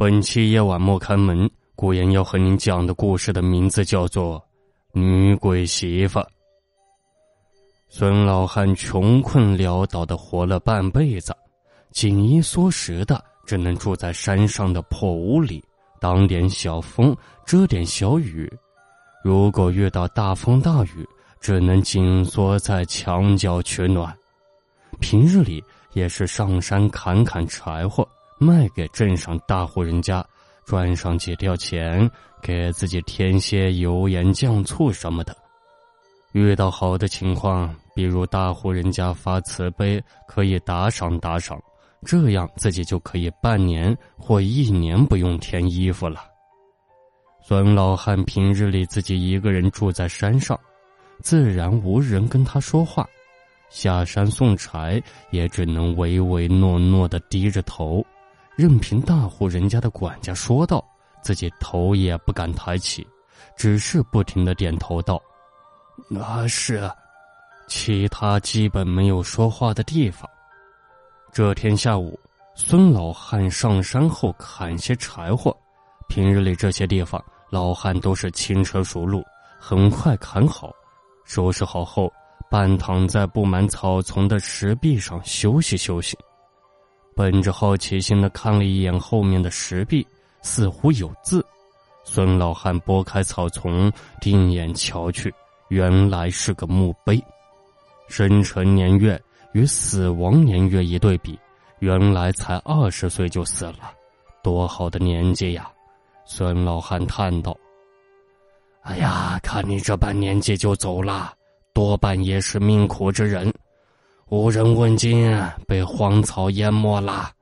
[0.00, 1.46] 本期夜晚莫开门，
[1.76, 4.42] 古言要和您讲的故事的名字叫做
[4.98, 6.18] 《女鬼媳妇》。
[7.86, 11.36] 孙老汉穷困潦倒的活了半辈子，
[11.90, 15.62] 紧衣缩食的，只能住在山上的破屋里，
[16.00, 17.14] 挡点小风，
[17.44, 18.50] 遮点小雨。
[19.22, 21.06] 如果遇到大风大雨，
[21.42, 24.16] 只能紧缩在墙角取暖。
[24.98, 25.62] 平日里
[25.92, 28.08] 也是上山砍砍柴火。
[28.42, 30.24] 卖给镇上大户人家，
[30.64, 35.36] 赚上几吊钱，给自己添些油盐酱醋什么的。
[36.32, 41.60] 遇到好的情况，比如大户人家发慈悲，可以打赏打赏，
[42.02, 46.24] 这样自己就可以半年或一年不用添衣服了。
[47.42, 50.58] 孙老汉平日里自己一个人住在山上，
[51.20, 53.06] 自然无人跟他说话，
[53.68, 54.98] 下山送柴
[55.30, 58.02] 也只能唯唯诺诺的低着头。
[58.60, 60.84] 任凭大户人家的管家说道，
[61.22, 63.06] 自己头也不敢抬起，
[63.56, 65.18] 只是不停的点头道
[66.20, 66.86] ：“啊是。”
[67.66, 70.28] 其他基本没有说话的地方。
[71.32, 72.20] 这天下午，
[72.54, 75.56] 孙老汉上山后砍些柴火。
[76.06, 79.24] 平日里这些地方，老汉都是轻车熟路，
[79.58, 80.70] 很快砍好，
[81.24, 82.12] 收拾好后，
[82.50, 86.14] 半躺在布满草丛的石壁上休息休息。
[87.14, 90.06] 本着好奇心的看了一眼后面的石壁，
[90.42, 91.44] 似乎有字。
[92.02, 95.32] 孙老汉拨开草丛，定眼瞧去，
[95.68, 97.22] 原来是个墓碑。
[98.08, 99.20] 生辰年月
[99.52, 101.38] 与死亡年月一对比，
[101.78, 103.92] 原来才二十岁就死了，
[104.42, 105.70] 多好的年纪呀！
[106.24, 107.56] 孙老汉叹道
[108.82, 111.34] ：“哎呀，看你这般年纪就走了，
[111.72, 113.52] 多半也是命苦之人。”
[114.30, 115.36] 无人问津，
[115.66, 117.32] 被荒草淹没了。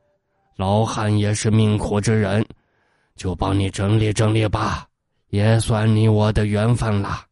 [0.56, 2.42] 老汉也是命苦之人，
[3.14, 4.86] 就帮你整理整理吧，
[5.28, 7.26] 也算你我的缘分了。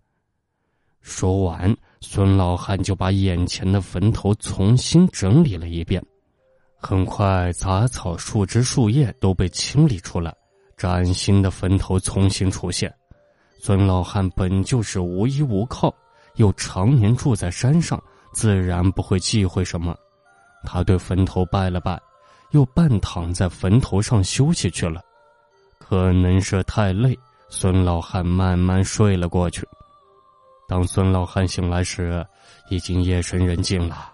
[1.00, 6.04] 说完，孙老汉就把眼前的坟头重新整理了一遍。
[6.76, 10.34] 很快，杂草、树枝、树叶都被清理出来，
[10.76, 12.94] 崭新的坟头重新出现。
[13.58, 15.90] 孙老汉本就是无依无靠，
[16.34, 17.98] 又常年住在山上。
[18.36, 19.96] 自然不会忌讳什么，
[20.62, 21.98] 他对坟头拜了拜，
[22.50, 25.00] 又半躺在坟头上休息去了。
[25.78, 29.66] 可能是太累，孙老汉慢慢睡了过去。
[30.68, 32.22] 当孙老汉醒来时，
[32.68, 34.12] 已经夜深人静了，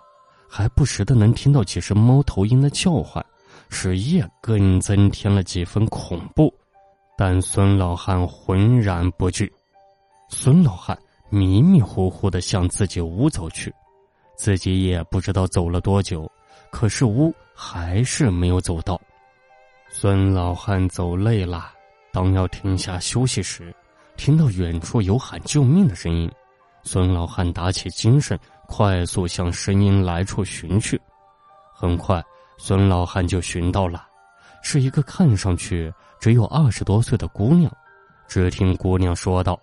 [0.48, 3.24] 还不时的能听到几声猫头鹰的叫唤，
[3.70, 6.54] 使夜更增添了几分恐怖。
[7.18, 9.52] 但孙老汉浑然不惧。
[10.28, 10.96] 孙老汉
[11.28, 13.74] 迷迷糊糊的向自己屋走去。
[14.42, 16.28] 自己也不知道走了多久，
[16.72, 19.00] 可是屋还是没有走到。
[19.88, 21.70] 孙老汉走累了，
[22.12, 23.72] 当要停下休息时，
[24.16, 26.28] 听到远处有喊救命的声音。
[26.82, 28.36] 孙老汉打起精神，
[28.66, 31.00] 快速向声音来处寻去。
[31.72, 32.20] 很快，
[32.58, 34.04] 孙老汉就寻到了，
[34.60, 37.70] 是一个看上去只有二十多岁的姑娘。
[38.26, 39.56] 只听姑娘说道：“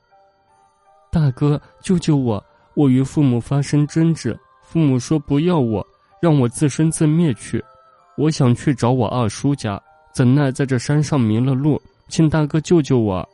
[1.11, 2.41] 大哥，救救我！
[2.75, 4.39] 我与父母发生争执。”
[4.71, 5.83] 父母说不要我，
[6.21, 7.63] 让我自生自灭去。
[8.17, 9.81] 我想去找我二叔家，
[10.13, 13.27] 怎奈在这山上迷了路，请大哥救救我。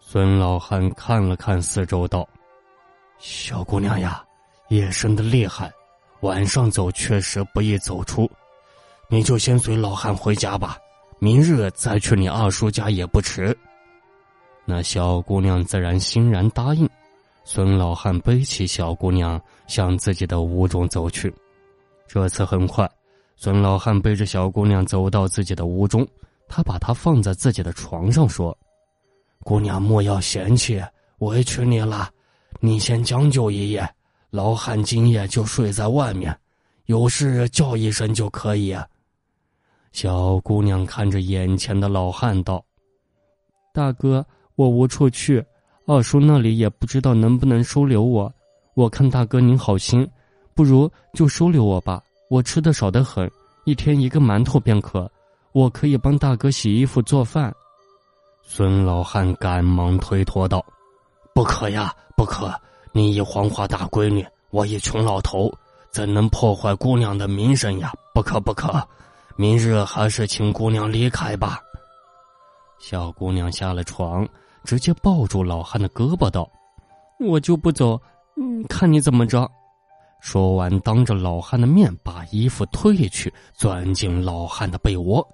[0.00, 2.26] 孙老汉看了看四周，道
[3.20, 4.24] ：“小姑娘呀，
[4.68, 5.70] 夜深的厉害，
[6.20, 8.26] 晚上走确实不易走出。
[9.10, 10.78] 你就先随老汉回家吧，
[11.18, 13.54] 明日再去你二叔家也不迟。”
[14.64, 16.88] 那小姑娘自然欣然答应。
[17.50, 21.34] 孙老汉背起小姑娘，向自己的屋中走去。
[22.06, 22.86] 这次很快，
[23.36, 26.06] 孙老汉背着小姑娘走到自己的屋中，
[26.46, 28.54] 他把她放在自己的床上，说
[29.44, 30.78] ：“姑娘莫要嫌弃，
[31.20, 32.10] 委屈你了。
[32.60, 33.88] 你先将就一夜，
[34.28, 36.38] 老汉今夜就睡在外面，
[36.84, 38.76] 有事叫一声就可以。”
[39.92, 42.62] 小姑娘看着眼前的老汉道
[43.72, 44.22] ：“大哥，
[44.54, 45.42] 我无处去。”
[45.90, 48.30] 二叔那里也不知道能不能收留我，
[48.74, 50.06] 我看大哥您好心，
[50.54, 52.02] 不如就收留我吧。
[52.28, 53.26] 我吃的少得很，
[53.64, 55.10] 一天一个馒头便可，
[55.52, 57.50] 我可以帮大哥洗衣服做饭。
[58.42, 60.62] 孙老汉赶忙推脱道
[61.34, 62.54] ：“不可呀，不可！
[62.92, 65.50] 你一黄花大闺女，我一穷老头，
[65.90, 67.90] 怎能破坏姑娘的名声呀？
[68.12, 68.86] 不可不可！
[69.36, 71.58] 明日还是请姑娘离开吧。”
[72.78, 74.28] 小姑娘下了床。
[74.64, 76.48] 直接抱住老汉的胳膊道
[77.20, 78.00] ：“我就不走，
[78.36, 79.50] 嗯看你怎么着。”
[80.20, 85.26] 说完，当着老汉的面把衣服褪去，钻进老汉的被窝。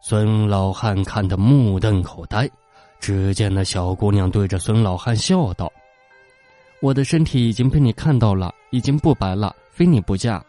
[0.00, 2.50] 孙老汉看得目瞪口呆。
[2.98, 5.72] 只见那小姑娘对着孙老汉笑道
[6.80, 10.40] ：“我的身体已经被你看到了，已经不白了，非你不嫁。”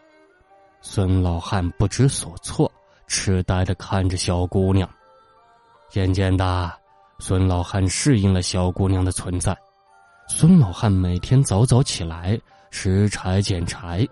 [0.80, 2.72] 孙老汉不知所措，
[3.08, 4.88] 痴呆的看着小姑娘。
[5.90, 6.72] 渐渐的，
[7.26, 9.58] 孙老汉适应了小姑娘的存在。
[10.28, 12.38] 孙老汉每天早早起来
[12.70, 14.06] 拾柴捡柴，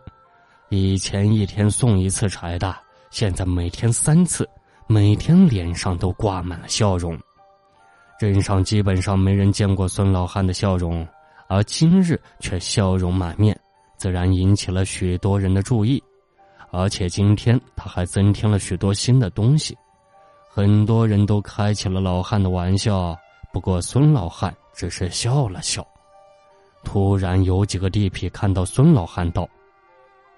[0.69, 2.73] 以前一天送一次柴的，
[3.09, 4.47] 现在每天三次，
[4.87, 7.19] 每天脸上都挂满了笑容。
[8.17, 11.05] 镇上基本上没人见过孙老汉的笑容，
[11.49, 13.59] 而今日却笑容满面，
[13.97, 16.01] 自然引起了许多人的注意。
[16.71, 19.77] 而且今天他还增添了许多新的东西，
[20.53, 23.17] 很多人都开起了老汉的玩笑。
[23.53, 25.85] 不过孙老汉只是笑了笑。
[26.83, 29.47] 突然有几个地痞看到孙老汉，道：“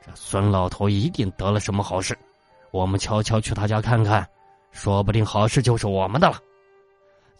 [0.06, 2.16] 这孙老头一定得了什么好事，
[2.72, 4.28] 我们悄悄去他家看看，
[4.72, 6.38] 说不定好事就是我们的了。”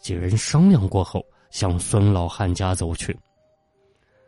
[0.00, 3.16] 几人商量过后，向孙老汉家走去。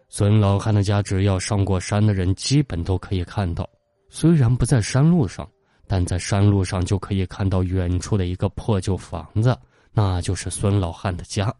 [0.08, 3.68] 孙老汉的家，只要上过山的人，基本都可以看到。
[4.08, 5.48] 虽然不在山路上，
[5.86, 9.56] 但在山路上就可以看到远处的一个破旧房子，
[9.92, 11.54] 那就是孙老汉的家。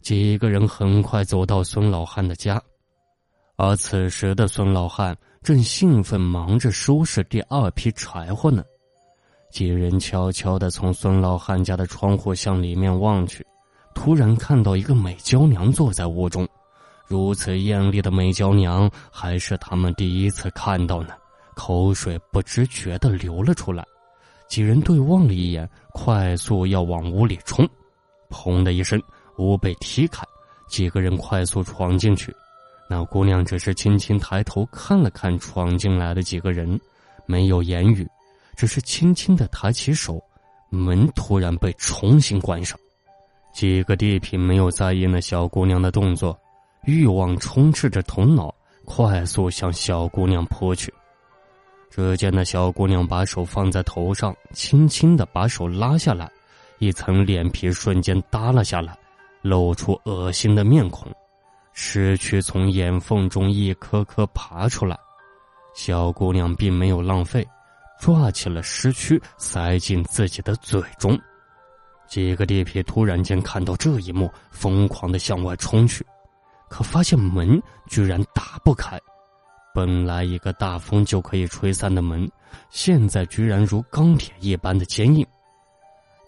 [0.00, 2.62] 几个人很快走到孙老汉的家，
[3.56, 8.62] 而此时的孙老汉正兴奋忙着收拾第二批柴火呢。
[9.50, 13.44] 几人悄悄的从孙老汉家的窗户向里面望去，
[13.94, 16.48] 突然看到一个美娇娘坐在屋中。
[17.06, 21.14] 如此艳丽的美娇娘，还是他们第一次看到呢。
[21.60, 23.84] 口水不知觉的流了出来。
[24.48, 27.68] 几人对望了一眼，快速要往屋里冲。
[28.30, 28.98] 砰的一声，
[29.36, 30.24] 屋被踢开，
[30.70, 32.34] 几个人快速闯进去。
[32.88, 36.80] 那姑娘只是轻轻抬头看了看闯进来的几个人，
[37.26, 38.08] 没有言语。
[38.56, 40.18] 只是轻轻的抬起手，
[40.70, 42.78] 门突然被重新关上。
[43.52, 46.36] 几个地痞没有在意那小姑娘的动作，
[46.84, 48.54] 欲望充斥着头脑，
[48.86, 50.90] 快速向小姑娘扑去。
[51.90, 56.30] 只见那小姑娘把手放在头上，轻轻的把手拉下来，
[56.78, 58.96] 一层脸皮瞬间耷拉下来，
[59.42, 61.12] 露出恶心的面孔，
[61.72, 64.98] 尸蛆从眼缝中一颗颗爬出来。
[65.74, 67.46] 小姑娘并没有浪费。
[68.00, 71.20] 抓起了尸蛆，塞进自己的嘴中。
[72.08, 76.02] 几个地痞突然间看到这一幕，疯狂的向外冲去，
[76.70, 78.98] 可发现门居然打不开。
[79.74, 82.30] 本来一个大风就可以吹散的门，
[82.70, 85.26] 现在居然如钢铁一般的坚硬。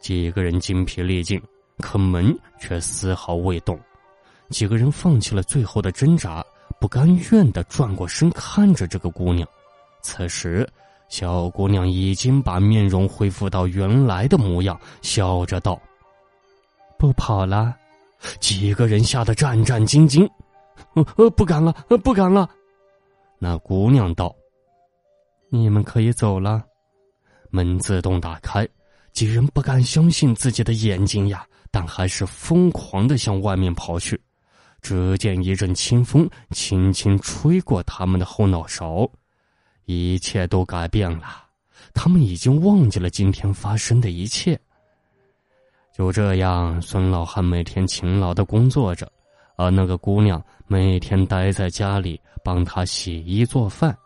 [0.00, 1.41] 几个人精疲力尽，
[1.79, 3.79] 可门却丝毫未动。
[4.50, 6.44] 几个人放弃了最后的挣扎，
[6.81, 9.49] 不甘愿的转过身看着这个姑娘。
[10.03, 10.69] 此时。
[11.09, 15.79] 小姑娘已经把面容恢复到原来的模样，笑着道
[16.99, 17.77] ：“不跑了。”
[18.41, 20.27] 几个人吓得战战兢兢
[20.97, 21.71] ，“呃呃，不敢了，
[22.03, 22.49] 不敢了。”
[23.44, 24.33] 那姑娘道
[25.50, 26.65] ：“你们可以走了。”
[27.50, 28.65] 门自动打开，
[29.12, 34.17] 几人不敢相信自己的眼睛呀，但还是疯狂的向外面跑去。
[34.81, 39.11] 只见一阵清风轻轻吹过他们的后脑勺。
[39.87, 41.45] 一切都改变了，
[41.93, 44.56] 他们已经忘记了今天发生的一切。
[45.93, 49.11] 就这样，孙老汉每天勤劳的工作着，
[49.56, 53.97] 而那个姑娘每天待在家里帮他洗衣做饭，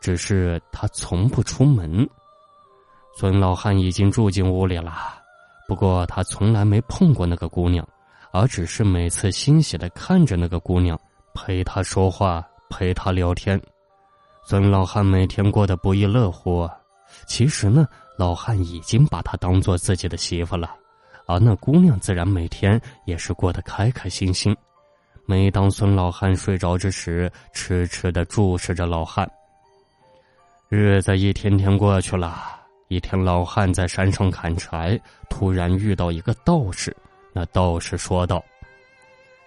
[0.00, 2.08] 只是他从不出门。
[3.16, 4.92] 孙老汉已经住进屋里了，
[5.68, 7.86] 不过他从来没碰过那个姑娘，
[8.32, 10.98] 而只是每次欣喜的看着那个姑娘，
[11.32, 13.60] 陪她说话，陪她聊天。
[14.46, 16.68] 孙老汉每天过得不亦乐乎，
[17.26, 17.86] 其实呢，
[18.18, 20.74] 老汉已经把她当做自己的媳妇了，
[21.26, 24.54] 而那姑娘自然每天也是过得开开心心。
[25.26, 29.28] 每当孙老汉睡着之时，痴痴的注视着老汉。
[30.68, 35.00] 日子一天天过去了，一天，老汉在山上砍柴，
[35.30, 36.94] 突然遇到一个道士。
[37.32, 38.44] 那道士说道：“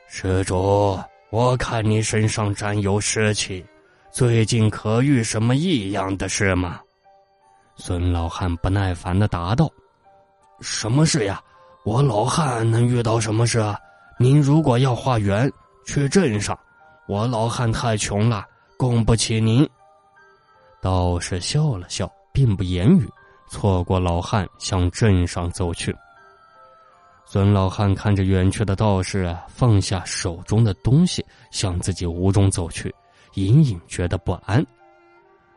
[0.09, 3.63] 施主，我看你身上沾有湿气。”
[4.09, 6.81] 最近可遇什么异样的事吗？
[7.75, 9.69] 孙老汉不耐烦的答道
[10.59, 11.39] ：“什么事呀？
[11.83, 13.63] 我老汉能遇到什么事？
[14.19, 15.51] 您如果要化缘，
[15.87, 16.57] 去镇上。
[17.07, 18.45] 我老汉太穷了，
[18.77, 19.67] 供不起您。”
[20.79, 23.09] 道士笑了笑，并不言语，
[23.49, 25.95] 错过老汉，向镇上走去。
[27.25, 32.93] 孙老汉看着远去的道士，放下手中的东西，向自己屋中走去。
[33.33, 34.65] 隐隐觉得不安，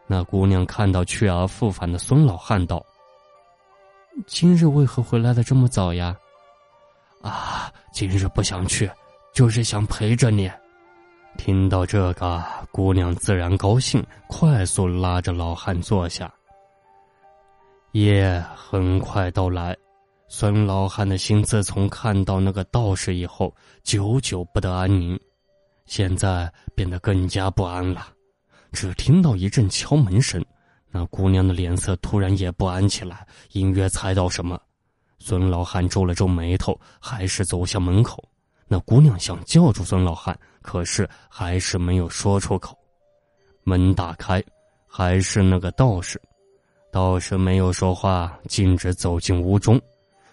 [0.07, 2.85] 那姑娘看到去而复返的孙老汉道
[4.27, 6.15] ：“今日为何回来的这么早呀？
[7.23, 8.91] 啊，今日不想去，
[9.33, 10.51] 就是想陪着你。
[11.39, 16.33] 听到这个，姑娘自然高兴，快速拉着老汉坐下。
[17.93, 19.77] 夜很快到来，
[20.29, 25.19] 孙老汉的心自从看到那个道士以后，久久不得安宁，
[25.87, 28.09] 现在变得更加不安了。
[28.73, 30.45] 只听到一阵敲门声，
[30.91, 34.61] 那姑娘的脸色突然也不安起来，隐约猜到什么。
[35.19, 38.23] 孙老汉皱了皱眉头，还是走向门口。
[38.73, 42.79] 那姑娘想叫住孙老汉，可是还是没有说出口。
[43.65, 44.41] 门打开，
[44.87, 46.23] 还是那个道士。
[46.93, 49.81] 道士没有说话，径直走进屋中，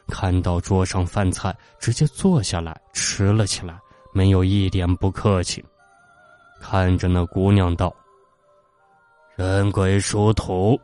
[0.07, 3.75] 看到桌上饭菜，直接坐下来吃了起来，
[4.13, 5.65] 没有一点不客气。
[6.61, 7.91] 看着那姑娘道
[9.35, 10.79] ：“人鬼殊途，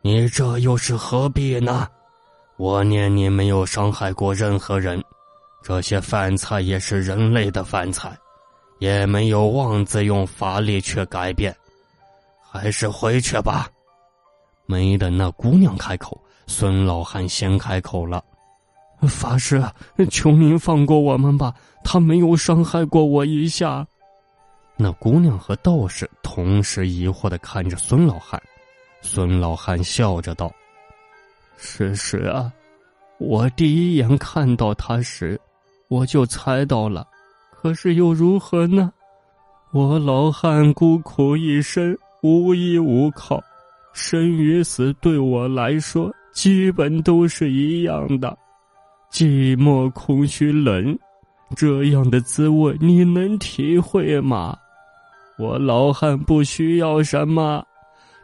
[0.00, 1.86] 你这又是何必呢？
[2.56, 5.02] 我念你没有伤害过任何人，
[5.66, 8.16] 这些饭菜也是人类的饭菜，
[8.78, 11.52] 也没有妄自用法力去改变，
[12.40, 13.68] 还是回去吧。”
[14.64, 18.22] 没等那姑娘开口，孙老汉先开口了
[19.10, 19.60] ：“法师，
[20.08, 23.84] 求您放过我们吧，他没有伤害过我一下。”
[24.78, 28.40] 那姑娘和道士同时疑惑的看着孙老汉，
[29.02, 30.48] 孙老汉笑着道
[31.58, 32.52] ：“是是啊，
[33.18, 35.40] 我第一眼看到他时，
[35.88, 37.06] 我就猜到了，
[37.50, 38.92] 可是又如何呢？
[39.72, 43.42] 我老汉孤苦一生，无依无靠。”
[43.92, 48.36] 生与死对我来说基本都是一样的，
[49.10, 50.98] 寂寞、空虚、冷，
[51.56, 54.54] 这样的滋味你能体会吗？
[55.38, 57.64] 我老汉不需要什么，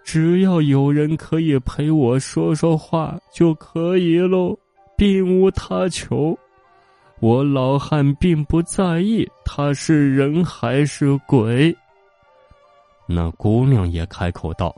[0.04, 4.54] 只要有人可以陪我说说话就可以喽，
[4.95, 6.38] 并无他求。
[7.23, 11.73] 我老汉并不在意他是人还是鬼。
[13.07, 14.75] 那姑娘也开口道。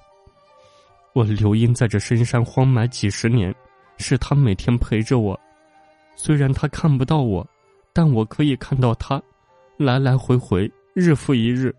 [1.15, 3.55] 我刘英在这深山荒埋几十年，
[3.97, 5.41] 是他每天陪着我。
[6.17, 7.47] 虽然他看不到我，
[7.95, 9.23] 但我可以看到他，
[9.79, 11.75] 来来回回，日复一日。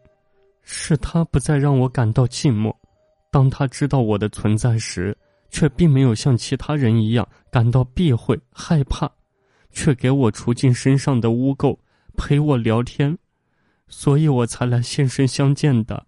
[0.64, 2.74] 是他不再让我感到寂寞。
[3.30, 5.16] 当他知道我的存在时，
[5.52, 9.08] 却并没有像其他人一样感到避讳、害怕，
[9.76, 11.78] 却给我除尽身上的污垢，
[12.18, 13.16] 陪我聊天，
[13.88, 16.08] 所以我才来现身相见的。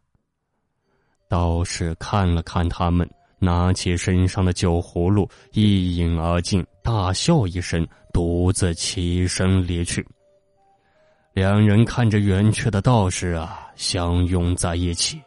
[1.30, 3.08] 道士看了看他们。
[3.40, 10.04] 拿起身上的酒葫芦，一饮而尽，大笑一声，独自起身离去。
[11.34, 15.22] 两人看着远去的道士啊，相拥在一起。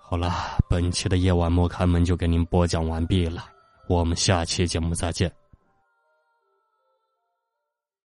[0.00, 3.46] 好了，本期的夜晚莫开门就给您播讲完毕了，
[3.88, 5.45] 我们下期节目再见。